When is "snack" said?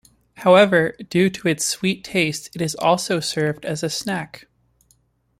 3.91-4.47